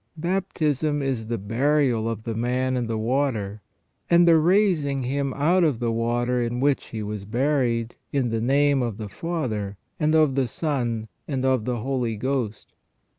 [0.17, 3.61] Baptism is the burial of the man in the water
[4.09, 8.41] and the raising him out of the water in which he was buried, in the
[8.41, 12.73] name of the Father, and of the Son, and of the Holy Ghost.